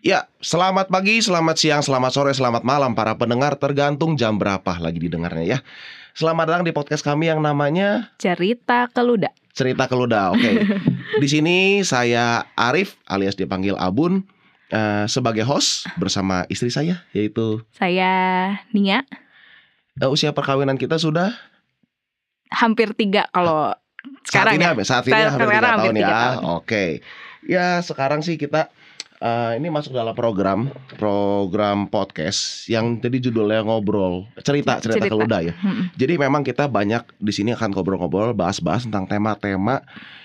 Selamat 0.00 0.88
pagi, 0.88 1.20
selamat 1.20 1.56
siang, 1.60 1.82
selamat 1.84 2.10
sore, 2.16 2.32
selamat 2.32 2.64
malam 2.64 2.96
para 2.96 3.12
pendengar 3.20 3.52
tergantung 3.60 4.16
jam 4.16 4.40
berapa 4.40 4.80
lagi 4.80 4.96
didengarnya 4.96 5.44
ya. 5.44 5.58
Selamat 6.16 6.48
datang 6.48 6.64
di 6.64 6.72
podcast 6.72 7.04
kami 7.04 7.28
yang 7.28 7.44
namanya 7.44 8.08
Cerita 8.16 8.88
Keluda. 8.88 9.28
Cerita 9.52 9.84
Keluda. 9.84 10.32
Oke. 10.32 10.64
di 11.22 11.28
sini 11.28 11.56
saya 11.84 12.48
Arif 12.56 12.96
alias 13.04 13.36
dipanggil 13.36 13.76
Abun 13.76 14.24
eh, 14.72 15.04
sebagai 15.04 15.44
host 15.44 15.84
bersama 16.00 16.48
istri 16.48 16.72
saya 16.72 17.04
yaitu 17.12 17.60
Saya 17.76 18.56
Nia, 18.72 19.04
eh, 20.00 20.08
usia 20.08 20.32
perkawinan 20.32 20.80
kita 20.80 20.96
sudah 20.96 21.36
hampir 22.48 22.96
tiga 22.96 23.28
kalau 23.36 23.76
sekarang 24.24 24.56
saat 24.56 24.56
ini 24.56 24.64
ya. 24.64 24.70
hampir- 24.72 24.88
saat 24.88 25.04
ini 25.04 25.12
Sekarang- 25.12 25.28
hampir 25.36 25.44
tiga 25.46 25.60
tahun 25.60 25.76
hampir 25.76 25.92
tiga 25.92 26.08
ya. 26.08 26.16
tahun. 26.24 26.42
Oke. 26.56 26.84
Ya 27.44 27.66
sekarang 27.84 28.20
sih 28.24 28.40
kita 28.40 28.72
eh, 29.20 29.52
ini 29.56 29.68
masuk 29.68 29.92
dalam 29.92 30.16
program 30.16 30.68
program 30.96 31.86
podcast 31.86 32.66
yang 32.66 32.98
jadi 32.98 33.30
judulnya 33.30 33.62
ngobrol 33.62 34.24
cerita 34.40 34.80
cerita, 34.80 35.06
Cerita. 35.06 35.12
keluda 35.12 35.38
ya. 35.44 35.54
Mm-mm. 35.56 35.92
Jadi 35.94 36.14
memang 36.16 36.42
kita 36.42 36.66
banyak 36.66 37.04
di 37.20 37.32
sini 37.32 37.52
akan 37.52 37.72
ngobrol-ngobrol, 37.72 38.32
bahas-bahas 38.32 38.88
tentang 38.88 39.04
tema-tema 39.06 39.84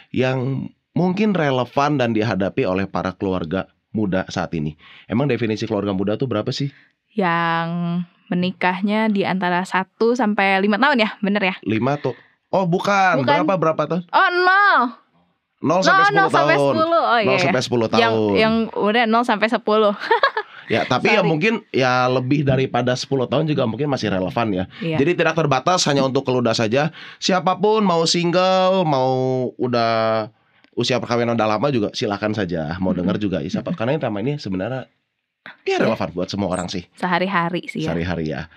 yang 0.09 0.67
mungkin 0.95 1.35
relevan 1.35 1.99
dan 1.99 2.15
dihadapi 2.15 2.63
oleh 2.63 2.87
para 2.87 3.11
keluarga 3.11 3.67
muda 3.91 4.23
saat 4.27 4.51
ini. 4.55 4.75
Emang 5.07 5.27
definisi 5.27 5.67
keluarga 5.67 5.91
muda 5.91 6.15
tuh 6.15 6.27
berapa 6.27 6.51
sih? 6.51 6.71
Yang 7.15 8.03
menikahnya 8.27 9.07
di 9.07 9.23
antara 9.23 9.63
1 9.63 9.85
sampai 10.15 10.59
5 10.59 10.75
tahun 10.81 10.97
ya, 10.99 11.09
bener 11.21 11.43
ya? 11.43 11.55
Lima 11.63 11.95
tuh? 11.95 12.15
Oh 12.51 12.63
bukan, 12.63 13.19
Bukan. 13.23 13.27
berapa 13.43 13.53
berapa 13.59 13.81
tahun? 13.85 14.03
Oh, 14.09 14.29
nol. 14.31 14.79
0 15.63 15.71
Nol, 15.71 15.81
sampai 15.81 16.05
10 16.11 16.15
nol 16.15 16.29
sampai 16.29 16.55
tahun. 16.57 16.73
10. 16.75 16.83
Oh 16.83 16.95
0 16.99 17.23
iya. 17.23 17.39
sampai 17.39 17.61
10 17.63 17.91
tahun. 17.91 18.01
Yang 18.03 18.15
yang 18.35 18.53
udah 18.75 19.03
0 19.07 19.23
sampai 19.23 19.47
10. 19.47 19.61
Ya, 20.65 20.81
tapi 20.81 21.13
ya 21.13 21.21
Sorry. 21.21 21.29
mungkin 21.29 21.53
ya 21.69 22.09
lebih 22.09 22.41
daripada 22.41 22.97
10 22.97 23.05
tahun 23.29 23.45
juga 23.45 23.69
mungkin 23.69 23.85
masih 23.85 24.09
relevan 24.09 24.47
ya. 24.49 24.65
Iya. 24.81 24.97
Jadi 24.97 25.21
tidak 25.21 25.37
terbatas 25.37 25.85
hanya 25.85 26.01
untuk 26.01 26.25
keluda 26.25 26.57
saja. 26.57 26.89
Siapa 27.21 27.53
pun 27.61 27.85
mau 27.85 28.01
single, 28.09 28.81
mau 28.81 29.13
udah 29.61 30.25
usia 30.73 30.97
perkawinan 30.97 31.37
udah 31.37 31.49
lama 31.53 31.67
juga 31.69 31.93
silakan 31.93 32.33
saja. 32.33 32.81
Mau 32.81 32.97
dengar 32.97 33.21
juga 33.21 33.45
ya 33.45 33.49
siapa 33.61 33.77
karena 33.77 33.93
yang 33.93 34.09
tema 34.09 34.25
ini 34.25 34.41
sebenarnya 34.41 34.89
ya 35.65 35.77
relevan 35.77 36.09
buat 36.17 36.29
semua 36.29 36.49
orang 36.49 36.65
sih 36.65 36.89
Sehari-hari 36.97 37.69
sih 37.69 37.85
ya. 37.85 37.93
sehari-hari 37.93 38.33
ya. 38.33 38.49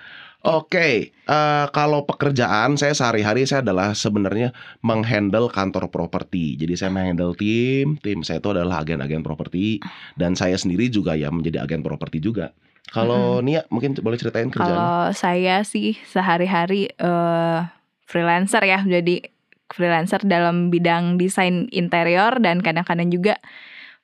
Oke, 0.47 1.11
eh, 1.11 1.67
kalau 1.75 2.07
pekerjaan 2.07 2.79
saya 2.79 2.95
sehari-hari 2.95 3.43
saya 3.43 3.59
adalah 3.59 3.91
sebenarnya 3.91 4.55
menghandle 4.87 5.51
kantor 5.51 5.91
properti. 5.91 6.55
Jadi 6.55 6.79
saya 6.79 6.95
menghandle 6.95 7.35
tim, 7.35 7.99
tim 7.99 8.23
saya 8.23 8.39
itu 8.39 8.55
adalah 8.55 8.87
agen-agen 8.87 9.27
properti 9.27 9.83
dan 10.15 10.39
saya 10.39 10.55
sendiri 10.55 10.87
juga 10.95 11.19
ya 11.19 11.35
menjadi 11.35 11.67
agen 11.67 11.83
properti 11.83 12.23
juga. 12.23 12.55
Kalau 12.89 13.43
Nia 13.43 13.67
mungkin 13.69 13.99
boleh 13.99 14.15
ceritain 14.15 14.49
kerjaan. 14.49 14.71
Kalau 14.73 14.99
saya 15.13 15.67
sih 15.67 15.99
sehari-hari 16.07 16.87
eh, 16.95 17.61
freelancer 18.07 18.63
ya, 18.63 18.79
jadi 18.87 19.27
freelancer 19.69 20.23
dalam 20.23 20.71
bidang 20.71 21.19
desain 21.21 21.67
interior 21.75 22.39
dan 22.39 22.63
kadang-kadang 22.63 23.11
juga 23.11 23.37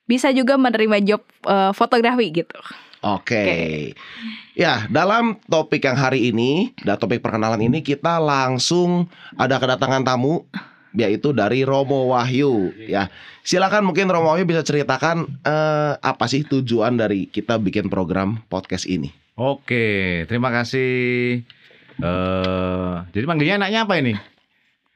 bisa 0.05 0.34
juga 0.34 0.58
menerima 0.58 0.98
job 1.06 1.22
eh, 1.46 1.70
fotografi 1.72 2.42
gitu. 2.42 2.58
Oke. 3.05 3.36
Oke. 3.36 3.47
Ya, 4.55 4.86
dalam 4.88 5.36
topik 5.50 5.83
yang 5.84 5.98
hari 5.98 6.30
ini, 6.30 6.72
dan 6.86 6.97
topik 6.97 7.20
perkenalan 7.20 7.61
ini 7.61 7.83
kita 7.83 8.22
langsung 8.22 9.11
ada 9.36 9.58
kedatangan 9.61 10.06
tamu 10.06 10.46
yaitu 10.94 11.34
dari 11.34 11.67
Romo 11.67 12.14
Wahyu 12.14 12.70
ya. 12.86 13.11
Silakan 13.42 13.90
mungkin 13.90 14.06
Romo 14.06 14.30
Wahyu 14.30 14.46
bisa 14.46 14.62
ceritakan 14.62 15.27
eh, 15.42 15.92
apa 15.98 16.24
sih 16.30 16.46
tujuan 16.46 16.95
dari 16.95 17.27
kita 17.27 17.58
bikin 17.58 17.90
program 17.90 18.40
podcast 18.46 18.86
ini. 18.86 19.11
Oke, 19.34 20.23
terima 20.30 20.55
kasih. 20.55 21.42
eh 21.95 22.95
jadi 23.11 23.27
manggilnya 23.27 23.58
anaknya 23.58 23.80
apa 23.86 23.95
ini? 23.98 24.14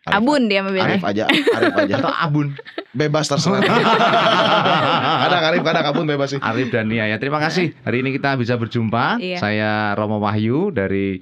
Arif- 0.08 0.19
Abun 0.24 0.42
dia 0.48 0.60
Arif 0.60 0.69
mobilnya. 0.72 0.98
aja, 1.04 1.24
Arif 1.28 1.74
aja. 1.76 1.94
Atau 2.00 2.12
Abun? 2.12 2.46
Bebas 2.91 3.28
terserah. 3.28 3.60
kadang 5.24 5.42
Arif, 5.52 5.62
kadang 5.62 5.84
Abun 5.86 6.06
bebas 6.08 6.34
sih. 6.34 6.41
Arif 6.41 6.72
dan 6.72 6.88
Nia 6.88 7.06
ya. 7.06 7.16
Terima 7.20 7.38
kasih. 7.38 7.76
Hari 7.84 8.00
ini 8.00 8.16
kita 8.16 8.34
bisa 8.41 8.56
berjumpa. 8.56 9.20
Iya. 9.20 9.38
Saya 9.38 9.70
Romo 9.94 10.19
Wahyu 10.19 10.72
dari 10.72 11.20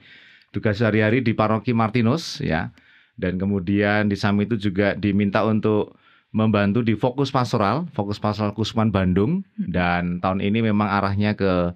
tugas 0.54 0.78
sehari-hari 0.78 1.20
di 1.20 1.34
Paroki 1.34 1.74
Martinus 1.74 2.38
ya. 2.41 2.70
Dan 3.16 3.41
kemudian 3.41 4.06
di 4.06 4.16
samping 4.16 4.44
itu 4.47 4.70
juga 4.70 4.92
diminta 4.92 5.41
untuk 5.42 5.97
membantu 6.36 6.84
di 6.84 6.92
fokus 6.92 7.32
pastoral, 7.32 7.88
fokus 7.97 8.20
pastoral 8.20 8.53
Kusman 8.53 8.92
Bandung 8.92 9.41
dan 9.56 10.20
tahun 10.20 10.44
ini 10.44 10.68
memang 10.68 10.84
arahnya 10.84 11.32
ke 11.32 11.72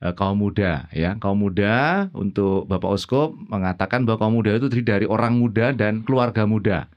kaum 0.00 0.40
muda 0.40 0.88
ya. 0.96 1.20
Kaum 1.20 1.44
muda 1.44 2.08
untuk 2.16 2.64
Bapak 2.64 2.96
Oskop 2.96 3.36
mengatakan 3.52 4.08
bahwa 4.08 4.26
kaum 4.26 4.34
muda 4.40 4.56
itu 4.56 4.72
terdiri 4.72 4.88
dari 4.88 5.06
orang 5.06 5.36
muda 5.36 5.76
dan 5.76 6.00
keluarga 6.02 6.48
muda. 6.48 6.88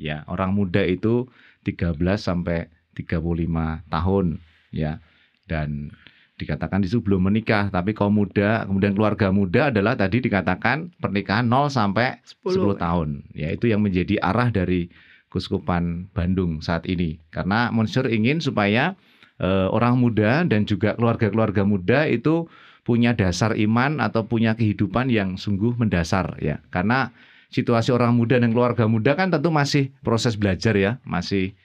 Ya, 0.00 0.26
orang 0.26 0.56
muda 0.56 0.82
itu 0.82 1.30
13 1.62 1.94
sampai 2.18 2.66
35 2.98 3.86
tahun 3.86 4.42
ya. 4.74 4.98
Dan 5.46 5.94
dikatakan 6.40 6.80
di 6.80 6.88
situ 6.88 7.04
belum 7.04 7.28
menikah, 7.30 7.68
tapi 7.68 7.92
kaum 7.92 8.16
muda, 8.16 8.64
kemudian 8.64 8.96
keluarga 8.96 9.28
muda 9.28 9.68
adalah 9.68 9.94
tadi 9.94 10.24
dikatakan 10.24 10.90
pernikahan 10.98 11.46
0 11.46 11.68
sampai 11.68 12.18
10 12.24 12.74
tahun. 12.80 13.28
Ya, 13.36 13.52
itu 13.52 13.68
yang 13.68 13.84
menjadi 13.84 14.18
arah 14.18 14.48
dari 14.48 14.90
Kuskupan 15.30 16.10
Bandung 16.10 16.58
saat 16.58 16.90
ini. 16.90 17.22
Karena 17.30 17.70
Monsignor 17.70 18.10
ingin 18.10 18.42
supaya 18.42 18.98
eh, 19.40 19.68
orang 19.72 19.96
muda 19.96 20.44
dan 20.44 20.68
juga 20.68 20.94
keluarga-keluarga 20.94 21.64
muda 21.64 22.06
itu 22.06 22.46
punya 22.84 23.16
dasar 23.16 23.56
iman 23.56 24.00
atau 24.00 24.24
punya 24.24 24.52
kehidupan 24.56 25.08
yang 25.08 25.40
sungguh 25.40 25.76
mendasar 25.80 26.36
ya. 26.40 26.60
Karena 26.68 27.12
situasi 27.50 27.90
orang 27.90 28.14
muda 28.14 28.38
dan 28.38 28.52
keluarga 28.52 28.84
muda 28.86 29.16
kan 29.18 29.32
tentu 29.32 29.48
masih 29.48 29.90
proses 30.04 30.36
belajar 30.36 30.76
ya, 30.76 31.00
masih 31.02 31.56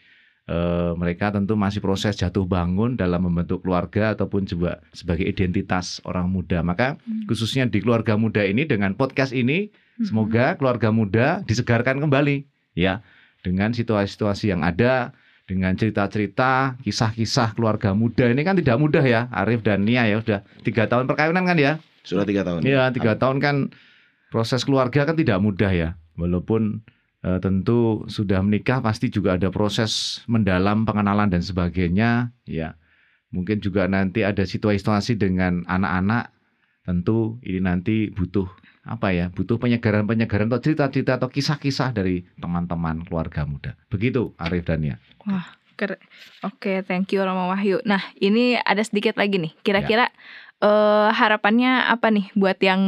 eh, 0.46 0.92
mereka 0.96 1.34
tentu 1.34 1.58
masih 1.58 1.82
proses 1.84 2.16
jatuh 2.16 2.46
bangun 2.48 2.96
dalam 2.96 3.28
membentuk 3.28 3.66
keluarga 3.66 4.16
ataupun 4.16 4.48
juga 4.48 4.80
sebagai 4.96 5.26
identitas 5.28 6.00
orang 6.08 6.32
muda. 6.32 6.64
Maka 6.64 6.98
Hmm. 7.02 7.28
khususnya 7.28 7.66
di 7.68 7.82
keluarga 7.82 8.16
muda 8.16 8.46
ini 8.46 8.64
dengan 8.64 8.94
podcast 8.96 9.36
ini 9.36 9.70
Semoga 10.04 10.60
keluarga 10.60 10.92
muda 10.92 11.40
disegarkan 11.48 12.04
kembali 12.04 12.44
ya 12.76 13.00
dengan 13.40 13.72
situasi-situasi 13.72 14.52
yang 14.52 14.60
ada, 14.66 15.16
dengan 15.46 15.78
cerita-cerita, 15.78 16.76
kisah-kisah 16.82 17.54
keluarga 17.54 17.94
muda. 17.94 18.26
Ini 18.26 18.42
kan 18.42 18.58
tidak 18.58 18.82
mudah 18.82 19.06
ya 19.06 19.30
Arif 19.30 19.62
dan 19.62 19.86
Nia 19.86 20.10
ya. 20.10 20.18
Sudah 20.22 20.42
tiga 20.66 20.90
tahun 20.90 21.06
perkawinan 21.06 21.46
kan 21.46 21.58
ya? 21.58 21.78
Sudah 22.02 22.26
tiga 22.26 22.42
tahun. 22.42 22.66
Iya 22.66 22.90
tiga 22.94 23.18
tahun 23.18 23.38
kan 23.42 23.56
proses 24.34 24.66
keluarga 24.66 25.06
kan 25.06 25.14
tidak 25.14 25.38
mudah 25.42 25.70
ya. 25.70 25.90
Walaupun 26.18 26.82
eh, 27.22 27.40
tentu 27.42 28.10
sudah 28.10 28.42
menikah 28.42 28.82
pasti 28.82 29.14
juga 29.14 29.38
ada 29.38 29.54
proses 29.54 30.26
mendalam 30.26 30.82
pengenalan 30.86 31.30
dan 31.30 31.46
sebagainya. 31.46 32.34
Ya 32.50 32.74
mungkin 33.30 33.62
juga 33.62 33.86
nanti 33.86 34.26
ada 34.26 34.42
situasi-situasi 34.42 35.22
dengan 35.22 35.62
anak-anak. 35.70 36.34
Tentu 36.86 37.42
ini 37.46 37.62
nanti 37.62 38.10
butuh 38.14 38.46
apa 38.86 39.10
ya 39.10 39.34
butuh 39.34 39.58
penyegaran-penyegaran 39.58 40.46
atau 40.48 40.62
cerita-cerita 40.62 41.18
atau 41.18 41.28
kisah-kisah 41.28 41.90
dari 41.92 42.22
teman-teman 42.38 43.02
keluarga 43.02 43.42
muda 43.44 43.74
begitu 43.90 44.32
Arif 44.38 44.64
dan 44.64 44.80
Nia 44.80 44.96
Ker- 45.76 46.00
Oke, 46.40 46.88
thank 46.88 47.12
you 47.12 47.20
Romo 47.20 47.52
Wahyu. 47.52 47.84
Nah, 47.84 48.00
ini 48.16 48.56
ada 48.56 48.80
sedikit 48.80 49.20
lagi 49.20 49.36
nih. 49.36 49.52
Kira-kira 49.60 50.08
eh, 50.62 51.10
harapannya 51.12 51.92
apa 51.92 52.08
nih 52.16 52.32
buat 52.32 52.56
yang 52.64 52.80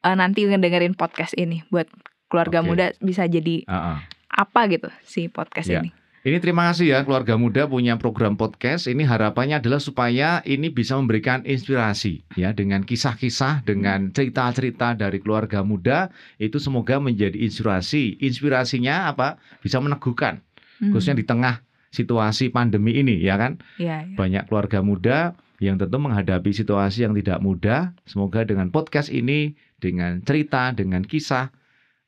eh, 0.00 0.14
nanti 0.14 0.46
ngedengerin 0.46 0.94
podcast 0.94 1.34
ini, 1.34 1.66
buat 1.66 1.90
keluarga 2.30 2.62
Oke. 2.62 2.66
muda 2.70 2.86
bisa 3.02 3.26
jadi 3.26 3.66
Ah, 3.66 3.98
ah. 3.98 3.98
apa 4.30 4.70
gitu 4.70 4.86
si 5.02 5.26
podcast 5.26 5.66
Ya. 5.66 5.82
ini? 5.82 5.90
Ini 6.26 6.42
terima 6.42 6.74
kasih 6.74 6.90
ya 6.90 7.06
keluarga 7.06 7.38
muda 7.38 7.70
punya 7.70 7.94
program 8.02 8.34
podcast. 8.34 8.90
Ini 8.90 9.06
harapannya 9.06 9.62
adalah 9.62 9.78
supaya 9.78 10.42
ini 10.42 10.74
bisa 10.74 10.98
memberikan 10.98 11.46
inspirasi 11.46 12.26
ya 12.34 12.50
dengan 12.50 12.82
kisah-kisah, 12.82 13.62
dengan 13.62 14.10
cerita-cerita 14.10 14.98
dari 14.98 15.22
keluarga 15.22 15.62
muda 15.62 16.10
itu 16.42 16.58
semoga 16.58 16.98
menjadi 16.98 17.38
inspirasi. 17.38 18.18
Inspirasinya 18.18 19.06
apa? 19.06 19.38
Bisa 19.62 19.78
meneguhkan 19.78 20.42
Hmm. 20.76 20.92
khususnya 20.92 21.16
di 21.16 21.24
tengah 21.24 21.62
situasi 21.94 22.50
pandemi 22.50 22.98
ini 22.98 23.22
ya 23.22 23.38
kan. 23.38 23.62
Iya, 23.80 24.10
iya. 24.10 24.16
Banyak 24.18 24.50
keluarga 24.50 24.82
muda 24.82 25.32
yang 25.62 25.78
tentu 25.78 25.96
menghadapi 25.96 26.50
situasi 26.52 27.06
yang 27.06 27.14
tidak 27.14 27.38
mudah. 27.40 27.94
Semoga 28.04 28.42
dengan 28.42 28.68
podcast 28.74 29.08
ini 29.08 29.54
dengan 29.78 30.20
cerita, 30.26 30.74
dengan 30.74 31.06
kisah 31.06 31.54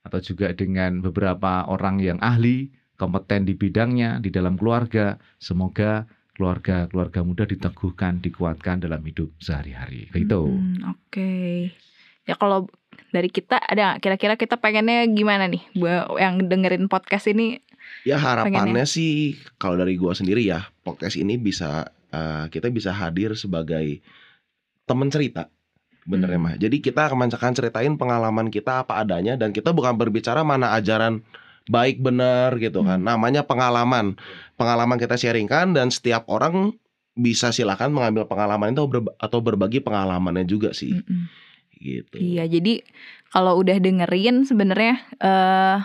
atau 0.05 0.21
juga 0.21 0.53
dengan 0.53 1.01
beberapa 1.01 1.65
orang 1.71 2.03
yang 2.03 2.19
ahli 2.21 2.75
kompeten 2.99 3.47
di 3.47 3.55
bidangnya 3.55 4.19
di 4.19 4.29
dalam 4.29 4.59
keluarga. 4.59 5.17
Semoga 5.39 6.05
keluarga-keluarga 6.35 7.23
muda 7.27 7.45
diteguhkan, 7.47 8.23
dikuatkan 8.23 8.83
dalam 8.83 9.03
hidup 9.03 9.31
sehari-hari. 9.39 10.11
Begitu. 10.11 10.39
Hmm, 10.47 10.95
Oke. 10.95 11.33
Ya 12.29 12.37
kalau 12.37 12.69
dari 13.11 13.33
kita 13.33 13.57
ada 13.57 13.97
nggak 13.97 14.05
kira-kira 14.05 14.35
kita 14.37 14.61
pengennya 14.61 15.09
gimana 15.09 15.49
nih 15.49 15.65
buat 15.75 16.13
yang 16.21 16.45
dengerin 16.45 16.87
podcast 16.93 17.31
ini? 17.31 17.59
Ya 18.05 18.21
harapannya 18.21 18.85
sih 18.85 19.39
kalau 19.57 19.81
dari 19.81 19.97
gua 19.97 20.13
sendiri 20.13 20.45
ya 20.45 20.69
podcast 20.85 21.17
ini 21.17 21.41
bisa 21.41 21.89
eh, 22.13 22.45
kita 22.53 22.69
bisa 22.69 22.93
hadir 22.93 23.33
sebagai 23.33 24.05
teman 24.85 25.09
cerita. 25.09 25.49
Bener 26.05 26.29
ya 26.29 26.37
Hmm. 26.41 26.45
mah. 26.49 26.55
Jadi 26.61 26.85
kita 26.85 27.09
akan 27.09 27.33
akan 27.33 27.53
ceritain 27.57 27.95
pengalaman 27.97 28.53
kita 28.53 28.85
apa 28.85 29.01
adanya 29.01 29.37
dan 29.41 29.53
kita 29.53 29.73
bukan 29.73 29.97
berbicara 29.97 30.45
mana 30.45 30.77
ajaran 30.77 31.25
baik 31.69 32.01
benar 32.01 32.57
gitu 32.59 32.83
kan. 32.83 33.05
Hmm. 33.05 33.09
Namanya 33.15 33.45
pengalaman. 33.45 34.17
Pengalaman 34.59 34.99
kita 34.99 35.15
sharingkan 35.15 35.77
dan 35.77 35.93
setiap 35.93 36.27
orang 36.27 36.75
bisa 37.19 37.51
silakan 37.51 37.91
mengambil 37.91 38.31
pengalaman 38.31 38.73
itu 38.73 38.87
atau 39.19 39.39
berbagi 39.43 39.83
pengalamannya 39.83 40.47
juga 40.47 40.71
sih 40.71 40.95
Mm-mm. 40.95 41.27
gitu. 41.83 42.15
Iya, 42.15 42.47
jadi 42.47 42.87
kalau 43.35 43.59
udah 43.59 43.75
dengerin 43.83 44.47
sebenarnya 44.47 45.03
eh 45.19 45.79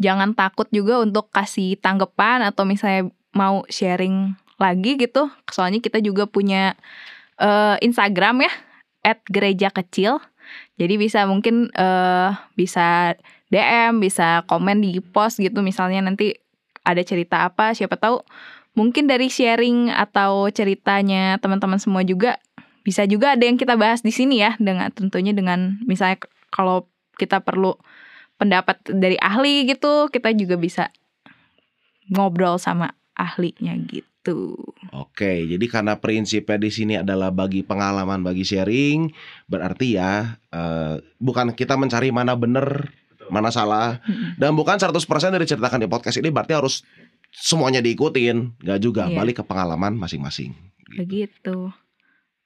jangan 0.00 0.32
takut 0.32 0.64
juga 0.72 1.04
untuk 1.04 1.28
kasih 1.28 1.76
tanggapan 1.76 2.48
atau 2.48 2.64
misalnya 2.64 3.12
mau 3.36 3.68
sharing 3.68 4.32
lagi 4.56 4.96
gitu. 4.96 5.28
Soalnya 5.52 5.84
kita 5.84 6.00
juga 6.00 6.24
punya 6.24 6.72
eh 7.36 7.76
Instagram 7.84 8.48
ya 8.48 8.52
@gereja 9.28 9.68
kecil. 9.68 10.16
Jadi 10.80 10.96
bisa 10.96 11.28
mungkin 11.28 11.68
eh 11.76 12.32
bisa 12.56 13.20
DM, 13.50 13.98
bisa 13.98 14.46
komen 14.46 14.82
di 14.82 15.02
post 15.02 15.42
gitu 15.42 15.60
misalnya 15.60 16.00
nanti 16.06 16.38
ada 16.86 17.02
cerita 17.04 17.44
apa, 17.44 17.76
siapa 17.76 17.98
tahu 17.98 18.22
mungkin 18.78 19.10
dari 19.10 19.26
sharing 19.26 19.90
atau 19.90 20.48
ceritanya 20.54 21.36
teman-teman 21.42 21.82
semua 21.82 22.06
juga 22.06 22.38
bisa 22.86 23.04
juga 23.04 23.36
ada 23.36 23.44
yang 23.44 23.60
kita 23.60 23.76
bahas 23.76 24.00
di 24.00 24.14
sini 24.14 24.40
ya 24.40 24.56
dengan 24.56 24.88
tentunya 24.94 25.36
dengan 25.36 25.76
misalnya 25.84 26.22
kalau 26.48 26.88
kita 27.20 27.44
perlu 27.44 27.76
pendapat 28.40 28.80
dari 28.88 29.20
ahli 29.20 29.68
gitu 29.68 30.08
kita 30.08 30.32
juga 30.32 30.56
bisa 30.56 30.88
ngobrol 32.08 32.56
sama 32.56 32.96
ahlinya 33.14 33.76
gitu. 33.84 34.56
Oke, 34.96 35.44
jadi 35.48 35.64
karena 35.68 35.96
prinsipnya 36.00 36.56
di 36.60 36.70
sini 36.72 36.94
adalah 36.96 37.32
bagi 37.32 37.64
pengalaman, 37.64 38.20
bagi 38.24 38.44
sharing, 38.44 39.12
berarti 39.48 39.96
ya 39.96 40.40
eh, 40.52 41.00
bukan 41.20 41.52
kita 41.52 41.76
mencari 41.76 42.12
mana 42.12 42.36
benar, 42.36 42.88
mana 43.32 43.50
salah, 43.50 43.98
dan 44.36 44.52
bukan 44.54 44.76
100% 44.78 44.94
dari 45.30 45.46
ceritakan 45.46 45.80
di 45.82 45.88
podcast 45.90 46.18
ini 46.18 46.28
berarti 46.30 46.54
harus 46.54 46.82
semuanya 47.30 47.78
diikutin, 47.78 48.58
nggak 48.60 48.80
juga, 48.82 49.06
Iya. 49.06 49.16
balik 49.16 49.40
ke 49.40 49.44
pengalaman 49.46 49.94
masing-masing. 49.96 50.54
Begitu. 50.98 51.70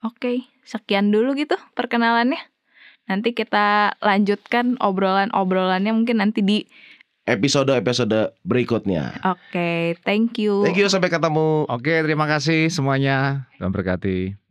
Oke, 0.05 0.45
sekian 0.69 1.09
dulu 1.09 1.33
gitu 1.33 1.57
perkenalannya. 1.73 2.41
Nanti 3.09 3.33
kita 3.33 3.97
lanjutkan 4.01 4.77
obrolan-obrolannya 4.81 5.93
mungkin 5.93 6.21
nanti 6.21 6.41
di 6.45 6.59
Episode-episode 7.25 8.37
berikutnya. 8.45 9.17
Oke, 9.25 9.97
thank 10.05 10.37
you. 10.37 10.61
Thank 10.61 10.77
you, 10.77 10.93
sampai 10.93 11.09
ketemu. 11.09 11.65
Oke, 11.73 12.05
terima 12.05 12.29
kasih 12.29 12.69
semuanya. 12.69 13.49
Tuhan 13.57 13.73
berkati. 13.73 14.44